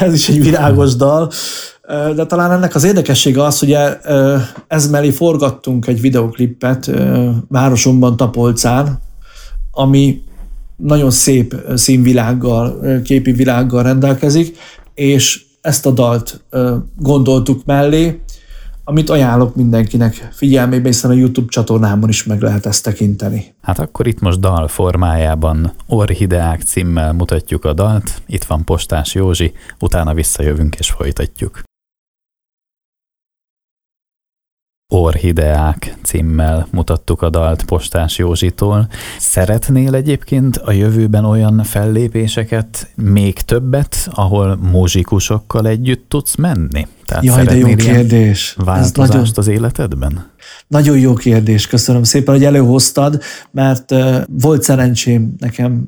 [0.00, 1.30] ez is egy virágos dal,
[2.14, 3.76] de talán ennek az érdekessége az, hogy
[4.66, 6.90] ez mellé forgattunk egy videoklipet
[7.48, 8.98] városomban, Tapolcán,
[9.70, 10.22] ami
[10.82, 14.56] nagyon szép színvilággal, képi világgal rendelkezik,
[14.94, 16.44] és ezt a dalt
[16.96, 18.20] gondoltuk mellé,
[18.84, 23.54] amit ajánlok mindenkinek figyelmébe, hiszen a YouTube csatornámon is meg lehet ezt tekinteni.
[23.62, 29.52] Hát akkor itt most dal formájában Orhideák címmel mutatjuk a dalt, itt van Postás Józsi,
[29.80, 31.62] utána visszajövünk és folytatjuk.
[34.92, 38.88] Orhideák címmel mutattuk a dalt Postás Józsitól.
[39.18, 46.86] Szeretnél egyébként a jövőben olyan fellépéseket, még többet, ahol muzsikusokkal együtt tudsz menni?
[47.06, 48.54] Tehát Jaj, de jó kérdés.
[48.64, 49.26] Változást Ez nagyon...
[49.34, 50.30] az életedben?
[50.70, 53.94] Nagyon jó kérdés, köszönöm szépen, hogy előhoztad, mert
[54.40, 55.84] volt szerencsém nekem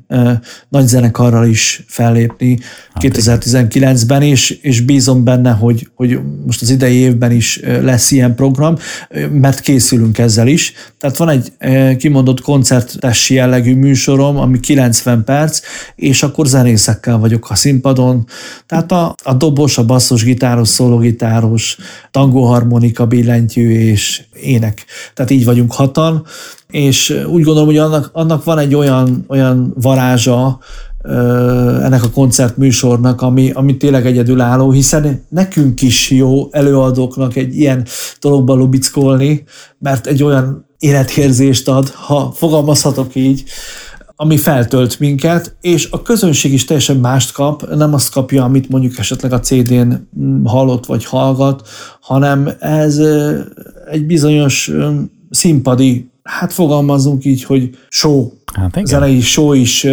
[0.69, 2.59] nagy zenekarral is fellépni
[2.93, 8.35] hát 2019-ben, és, és bízom benne, hogy, hogy most az idei évben is lesz ilyen
[8.35, 8.75] program,
[9.31, 10.73] mert készülünk ezzel is.
[10.99, 11.51] Tehát van egy
[11.97, 15.61] kimondott koncertes jellegű műsorom, ami 90 perc,
[15.95, 18.25] és akkor zenészekkel vagyok a színpadon.
[18.65, 21.77] Tehát a, a dobos, a basszos, gitáros, szólógitáros,
[22.11, 24.72] tangóharmonika, billentyű és ének.
[25.13, 26.25] Tehát így vagyunk hatan,
[26.69, 30.59] és úgy gondolom, hogy annak, annak van egy olyan, olyan varázsa,
[31.83, 37.85] ennek a koncertműsornak, ami, ami tényleg egyedülálló, hiszen nekünk is jó előadóknak egy ilyen
[38.21, 39.43] dologba lubickolni,
[39.79, 43.43] mert egy olyan életérzést ad, ha fogalmazhatok így,
[44.15, 48.97] ami feltölt minket, és a közönség is teljesen mást kap, nem azt kapja, amit mondjuk
[48.97, 49.93] esetleg a CD-n
[50.43, 51.67] hallott vagy hallgat,
[52.01, 52.99] hanem ez
[53.91, 54.71] egy bizonyos
[55.29, 59.87] színpadi, hát fogalmazunk így, hogy show, hát zenei show is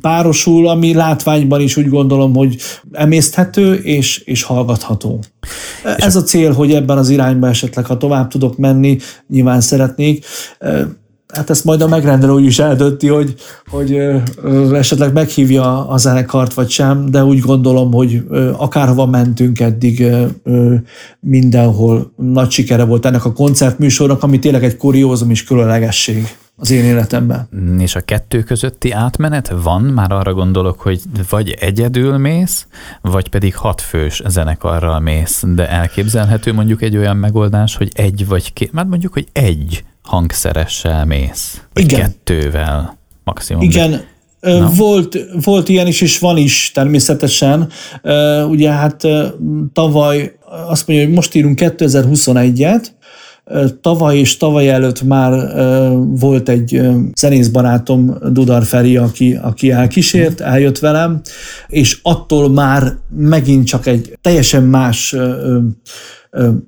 [0.00, 2.56] párosul, ami látványban is úgy gondolom, hogy
[2.92, 5.18] emészthető és, és hallgatható.
[5.96, 10.24] És Ez a cél, hogy ebben az irányba esetleg, ha tovább tudok menni, nyilván szeretnék,
[11.34, 13.34] hát ezt majd a megrendelő úgy is eldönti, hogy,
[13.66, 13.98] hogy
[14.72, 18.22] esetleg meghívja a zenekart vagy sem, de úgy gondolom, hogy
[18.56, 20.06] akárhova mentünk eddig,
[21.20, 26.84] mindenhol nagy sikere volt ennek a koncertműsornak, ami tényleg egy kuriózum és különlegesség az én
[26.84, 27.48] életemben.
[27.78, 29.82] És a kettő közötti átmenet van?
[29.82, 32.66] Már arra gondolok, hogy vagy egyedül mész,
[33.00, 38.72] vagy pedig hatfős zenekarral mész, de elképzelhető mondjuk egy olyan megoldás, hogy egy vagy két,
[38.72, 41.60] már mondjuk, hogy egy hangszeressel mész.
[41.72, 42.00] Vagy Igen.
[42.00, 43.62] kettővel maximum.
[43.62, 44.04] Igen,
[44.40, 44.70] No.
[44.70, 47.68] Volt, volt ilyen is, és van is természetesen.
[48.48, 49.02] Ugye hát
[49.72, 50.38] tavaly,
[50.68, 52.86] azt mondja, hogy most írunk 2021-et,
[53.80, 55.32] Tavaly és tavaly előtt már
[56.20, 56.80] volt egy
[57.14, 61.20] zenészbarátom, Dudar Feri, aki, aki elkísért, eljött velem,
[61.66, 65.16] és attól már megint csak egy teljesen más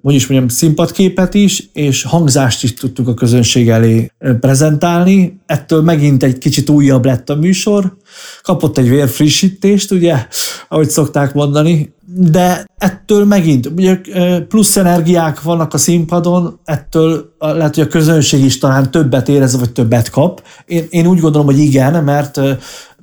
[0.03, 5.41] hogy is mondjam, színpadképet is, és hangzást is tudtuk a közönség elé prezentálni.
[5.47, 7.97] Ettől megint egy kicsit újabb lett a műsor.
[8.43, 10.27] Kapott egy vérfrissítést, ugye,
[10.69, 14.01] ahogy szokták mondani, de ettől megint, ugye
[14.49, 19.73] plusz energiák vannak a színpadon, ettől lehet, hogy a közönség is talán többet érez, vagy
[19.73, 20.43] többet kap.
[20.67, 22.41] Én, én úgy gondolom, hogy igen, mert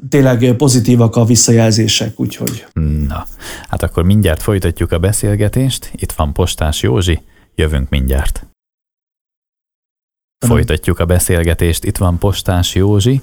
[0.10, 2.66] tényleg pozitívak a visszajelzések, úgyhogy.
[3.08, 3.26] Na,
[3.70, 5.92] hát akkor mindjárt folytatjuk a beszélgetést.
[5.96, 7.22] Itt van Postás Józsi,
[7.56, 8.55] jövünk mindjárt.
[10.40, 13.22] Folytatjuk a beszélgetést, itt van Postás Józsi,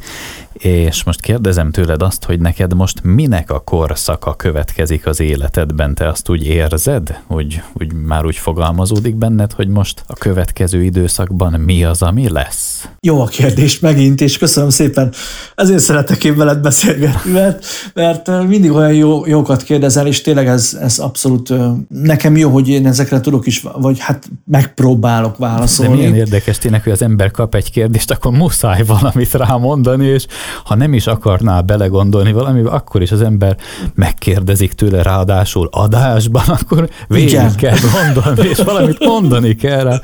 [0.52, 5.94] és most kérdezem tőled azt, hogy neked most minek a korszaka következik az életedben?
[5.94, 11.60] Te azt úgy érzed, hogy úgy már úgy fogalmazódik benned, hogy most a következő időszakban
[11.60, 12.88] mi az, ami lesz?
[13.00, 15.12] Jó a kérdés megint, és köszönöm szépen.
[15.54, 20.78] Ezért szeretek én veled beszélgetni, mert, mert mindig olyan jó, jókat kérdezel, és tényleg ez,
[20.80, 21.52] ez abszolút
[21.88, 25.92] nekem jó, hogy én ezekre tudok is, vagy hát megpróbálok válaszolni.
[25.92, 30.26] De milyen érdekes tényleg, hogy az ember kap egy kérdést, akkor muszáj valamit rámondani, és
[30.64, 33.56] ha nem is akarná belegondolni valamibe, akkor is az ember
[33.94, 37.54] megkérdezik tőle ráadásul adásban, akkor végig Igen.
[37.54, 40.00] kell gondolni, és valamit mondani kell rá.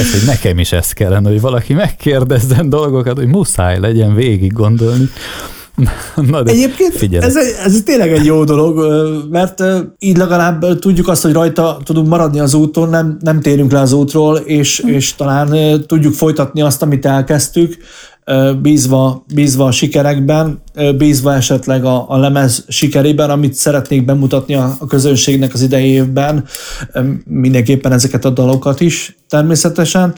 [0.00, 5.08] Ez, hogy nekem is ez kellene, hogy valaki megkérdezzen dolgokat, hogy muszáj legyen végig gondolni.
[6.30, 8.86] Na de Egyébként ez, ez tényleg egy jó dolog,
[9.30, 9.62] mert
[9.98, 13.92] így legalább tudjuk azt, hogy rajta tudunk maradni az úton, nem, nem térünk le az
[13.92, 14.88] útról, és, hm.
[14.88, 17.76] és talán tudjuk folytatni azt, amit elkezdtük,
[18.62, 20.62] bízva, bízva a sikerekben,
[20.96, 26.44] bízva esetleg a, a lemez sikerében, amit szeretnék bemutatni a, a közönségnek az idei évben,
[27.24, 30.14] mindenképpen ezeket a dalokat is természetesen.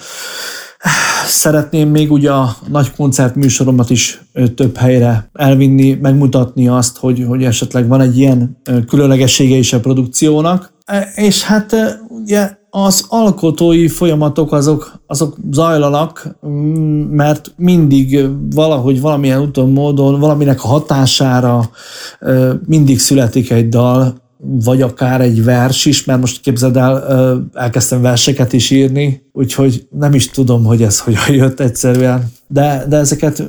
[1.26, 4.22] Szeretném még ugye a nagy koncertműsoromat is
[4.54, 8.56] több helyre elvinni, megmutatni azt, hogy, hogy esetleg van egy ilyen
[8.86, 10.72] különlegessége is a produkciónak.
[10.84, 11.76] E, és hát
[12.08, 20.64] ugye az alkotói folyamatok azok, azok zajlanak, mm, mert mindig valahogy valamilyen úton, módon, valaminek
[20.64, 21.70] a hatására
[22.66, 27.04] mindig születik egy dal, vagy akár egy vers is, mert most képzeld el,
[27.54, 32.32] elkezdtem verseket is írni, úgyhogy nem is tudom, hogy ez hogyan jött egyszerűen.
[32.48, 33.48] De, de ezeket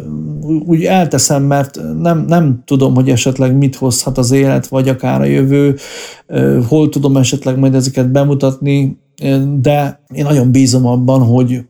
[0.65, 5.25] úgy elteszem, mert nem, nem tudom, hogy esetleg mit hozhat az élet, vagy akár a
[5.25, 5.75] jövő,
[6.67, 8.97] hol tudom esetleg majd ezeket bemutatni,
[9.61, 11.61] de én nagyon bízom abban, hogy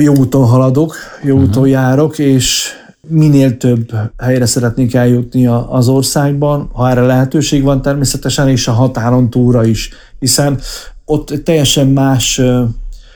[0.00, 1.48] jó úton haladok, jó uh-huh.
[1.48, 2.70] úton járok, és
[3.08, 9.30] minél több helyre szeretnék eljutni az országban, ha erre lehetőség van természetesen, és a határon
[9.30, 10.60] túra is, hiszen
[11.04, 12.40] ott teljesen más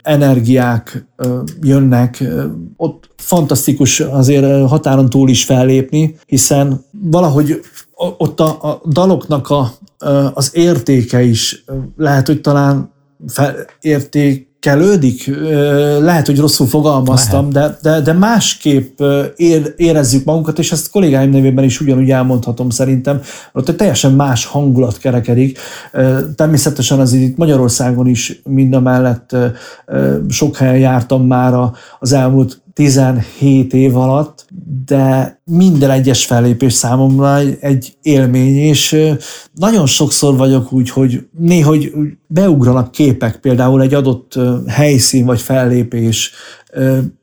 [0.01, 1.05] energiák
[1.61, 2.23] jönnek,
[2.77, 7.61] ott fantasztikus azért határon túl is fellépni, hiszen valahogy
[8.17, 9.71] ott a, a daloknak a,
[10.33, 11.63] az értéke is
[11.97, 12.91] lehet, hogy talán
[14.67, 15.31] értékelődik.
[15.99, 19.01] Lehet, hogy rosszul fogalmaztam, de, de, de másképp
[19.35, 23.21] ér, érezzük magunkat, és ezt kollégáim nevében is ugyanúgy elmondhatom szerintem.
[23.53, 25.59] Ott egy teljesen más hangulat kerekedik.
[26.35, 29.35] Természetesen az itt Magyarországon is mind a mellett
[30.29, 31.53] sok helyen jártam már
[31.99, 34.45] az elmúlt 17 év alatt,
[34.85, 38.97] de minden egyes fellépés számomra egy, élmény, és
[39.53, 41.91] nagyon sokszor vagyok úgy, hogy néhogy
[42.27, 46.31] beugranak képek, például egy adott helyszín vagy fellépés,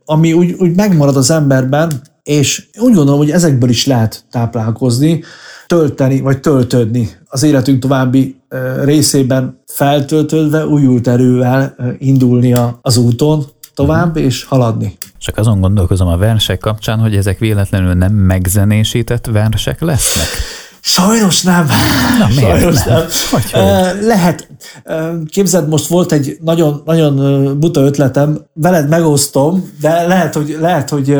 [0.05, 5.23] ami úgy, úgy megmarad az emberben, és úgy gondolom, hogy ezekből is lehet táplálkozni,
[5.67, 8.37] tölteni, vagy töltődni az életünk további
[8.85, 14.97] részében feltöltődve, újult erővel indulni az úton tovább, és haladni.
[15.19, 20.27] Csak azon gondolkozom a versek kapcsán, hogy ezek véletlenül nem megzenésített versek lesznek.
[20.87, 21.67] Sajnos nem.
[22.19, 22.97] Na, miért Sajnos nem?
[22.99, 23.07] nem.
[23.31, 24.03] Hogy, hogy?
[24.07, 24.49] Lehet.
[25.31, 27.17] Képzeld, most volt egy nagyon, nagyon
[27.61, 31.19] buta ötletem, veled megosztom, de lehet, hogy, lehet, hogy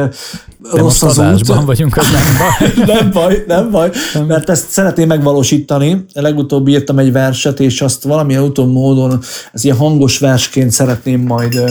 [0.73, 1.65] De rossz az út.
[1.65, 2.97] vagyunk, az nem baj.
[2.97, 3.91] nem baj, nem baj,
[4.27, 6.05] mert ezt szeretném megvalósítani.
[6.13, 9.21] Legutóbb írtam egy verset, és azt valamilyen úton módon,
[9.53, 11.63] ez ilyen hangos versként szeretném majd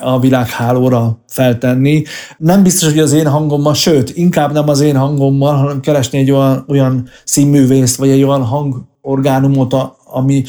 [0.00, 2.02] a világhálóra feltenni.
[2.38, 6.30] Nem biztos, hogy az én hangommal, sőt, inkább nem az én hangommal, hanem keresni egy
[6.30, 10.44] olyan, olyan színművészt, vagy egy olyan hangorgánumot, ami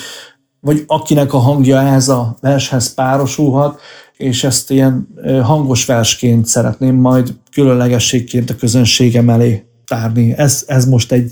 [0.60, 3.80] vagy akinek a hangja ehhez a vershez párosulhat,
[4.18, 5.08] és ezt ilyen
[5.44, 10.34] hangos versként szeretném majd különlegességként a közönségem elé tárni.
[10.38, 11.32] Ez, ez most egy,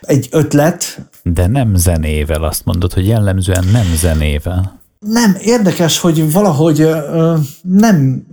[0.00, 1.08] egy ötlet.
[1.22, 4.80] De nem zenével, azt mondod, hogy jellemzően nem zenével.
[4.98, 6.88] Nem, érdekes, hogy valahogy
[7.62, 8.26] nem,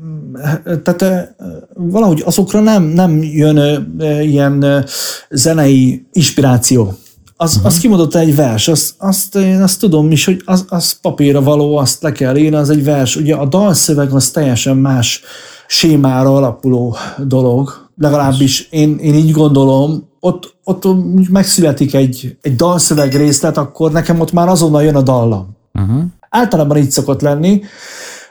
[0.84, 1.34] tehát
[1.74, 3.88] valahogy azokra nem, nem jön
[4.22, 4.86] ilyen
[5.30, 6.98] zenei inspiráció.
[7.42, 7.66] Az, uh-huh.
[7.66, 11.78] az kimondott egy vers, azt, azt én azt tudom is, hogy az, az papírra való,
[11.78, 13.16] azt le kell írni, az egy vers.
[13.16, 15.22] Ugye a dalszöveg az teljesen más
[15.68, 20.84] sémára alapuló dolog, legalábbis én, én így gondolom, ott, ott
[21.30, 25.48] megszületik egy, egy dalszöveg részlet, akkor nekem ott már azonnal jön a dallam.
[25.74, 26.04] Uh-huh.
[26.30, 27.62] Általában így szokott lenni,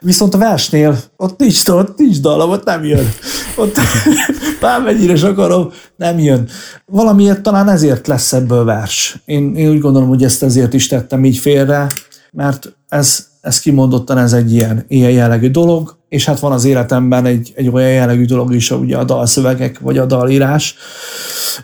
[0.01, 3.09] viszont a versnél ott nincs, ott nincs dallam, ott nem jön.
[3.57, 3.77] Ott
[4.61, 6.49] bármennyire is akarom, nem jön.
[6.87, 9.23] Valamiért talán ezért lesz ebből vers.
[9.25, 11.87] Én, én úgy gondolom, hogy ezt ezért is tettem így félre,
[12.33, 17.27] mert ez, ez kimondottan ez egy ilyen, ilyen jellegű dolog, és hát van az életemben
[17.27, 20.75] egy, egy olyan jellegű dolog is, ugye a dalszövegek, vagy a dalírás,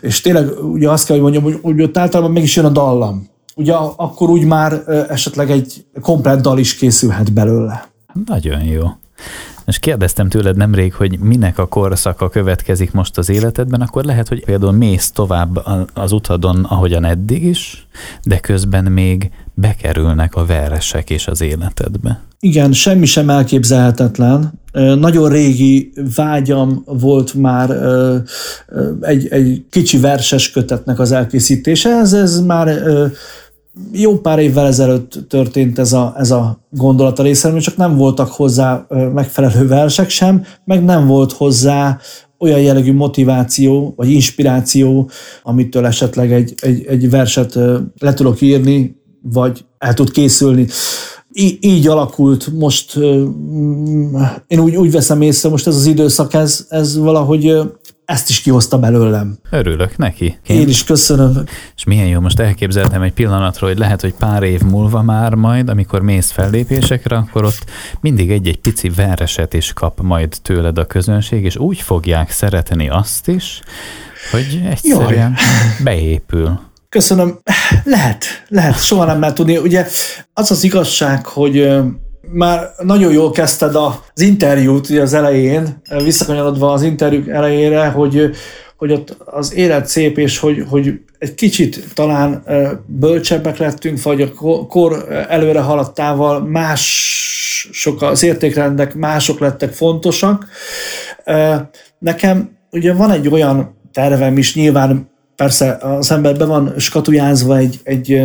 [0.01, 2.69] és tényleg ugye azt kell, hogy mondjam, hogy, hogy ott általában meg is jön a
[2.69, 3.27] dallam.
[3.55, 7.94] Ugye akkor úgy már esetleg egy komplett dal is készülhet belőle.
[8.25, 8.87] Nagyon jó.
[9.65, 14.45] És kérdeztem tőled nemrég, hogy minek a korszaka következik most az életedben, akkor lehet, hogy
[14.45, 17.87] például mész tovább az utadon, ahogyan eddig is,
[18.23, 22.21] de közben még bekerülnek a veresek is az életedbe.
[22.39, 24.53] Igen, semmi sem elképzelhetetlen.
[24.99, 27.69] Nagyon régi vágyam volt már
[29.01, 31.89] egy, egy kicsi verses kötetnek az elkészítése.
[31.89, 32.79] Ez, ez már
[33.91, 38.29] jó pár évvel ezelőtt történt ez a, ez a gondolat a részemről, csak nem voltak
[38.31, 41.99] hozzá megfelelő versek sem, meg nem volt hozzá
[42.39, 45.09] olyan jellegű motiváció vagy inspiráció,
[45.43, 47.59] amitől esetleg egy, egy, egy verset
[47.99, 50.67] le tudok írni, vagy el tud készülni.
[51.31, 52.95] Í- így alakult most,
[54.47, 57.61] én úgy, úgy veszem észre, most ez az időszak, ez, ez valahogy
[58.05, 59.37] ezt is kihozta belőlem.
[59.49, 60.39] Örülök neki.
[60.47, 61.43] Én is köszönöm.
[61.75, 65.69] És milyen jó, most elképzeltem egy pillanatra, hogy lehet, hogy pár év múlva már majd,
[65.69, 67.65] amikor mész fellépésekre, akkor ott
[67.99, 73.27] mindig egy-egy pici vereset is kap majd tőled a közönség, és úgy fogják szeretni azt
[73.27, 73.61] is,
[74.31, 75.35] hogy egyszerűen
[75.83, 76.59] beépül.
[76.89, 77.39] Köszönöm.
[77.83, 79.57] Lehet, lehet, soha nem lehet tudni.
[79.57, 79.87] Ugye
[80.33, 81.69] az az igazság, hogy
[82.31, 88.29] már nagyon jól kezdted az interjút az elején, visszakanyarodva az interjú elejére, hogy,
[88.77, 92.43] hogy ott az élet szép, és hogy, hogy egy kicsit talán
[92.85, 97.13] bölcsebbek lettünk, vagy a ko- kor előre haladtával más
[97.71, 100.45] sok az értékrendek, mások lettek fontosak.
[101.99, 107.79] Nekem ugye van egy olyan tervem is, nyilván persze az ember be van skatujázva egy,
[107.83, 108.21] egy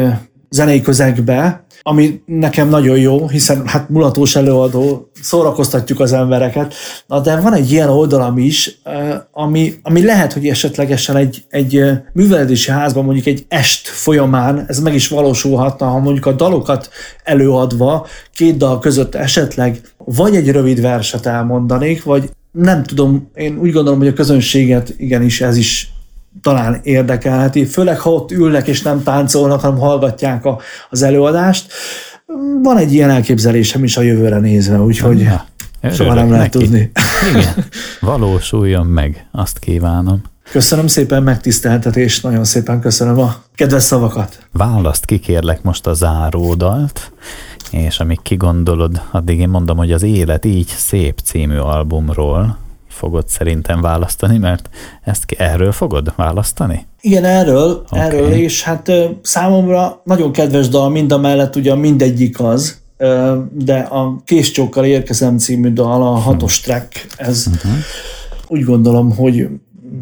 [0.51, 6.75] zenei közegbe, ami nekem nagyon jó, hiszen hát mulatós előadó, szórakoztatjuk az embereket,
[7.07, 8.81] na de van egy ilyen oldalam is,
[9.33, 14.81] ami, ami lehet, hogy esetlegesen egy, egy ö, művelési házban mondjuk egy est folyamán ez
[14.81, 16.91] meg is valósulhatna, ha mondjuk a dalokat
[17.25, 23.73] előadva két dal között esetleg vagy egy rövid verset elmondanék, vagy nem tudom, én úgy
[23.73, 25.93] gondolom, hogy a közönséget igenis ez is
[26.43, 30.59] talán érdekelheti, főleg ha ott ülnek és nem táncolnak, hanem hallgatják a,
[30.91, 31.73] az előadást.
[32.63, 35.29] Van egy ilyen elképzelésem is a jövőre nézve, úgyhogy
[35.81, 36.59] Na, soha nem lehet neki.
[36.59, 36.91] tudni.
[37.31, 37.65] Igen,
[38.01, 40.23] valósuljon meg, azt kívánom.
[40.51, 44.47] Köszönöm szépen megtiszteltetést, nagyon szépen köszönöm a kedves szavakat.
[44.53, 47.13] Választ kikérlek most a záródalt,
[47.71, 52.59] és amíg kigondolod, addig én mondom, hogy az Élet így szép című albumról
[53.01, 54.71] fogod szerintem választani, mert
[55.03, 56.87] ezt ki, erről fogod választani?
[57.01, 58.01] Igen, erről, okay.
[58.01, 58.93] erről, és hát
[59.23, 62.79] számomra nagyon kedves dal, mind a mellett ugye mindegyik az,
[63.53, 67.73] de a Késcsókkal érkezem című dal, a hatos track, ez uh-huh.
[68.47, 69.49] úgy gondolom, hogy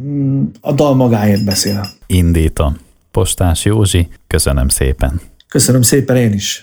[0.05, 1.87] mm, a dal magáért beszél.
[2.07, 2.77] Indítom.
[3.11, 5.21] Postás Józsi, köszönöm szépen.
[5.49, 6.57] Köszönöm szépen én is.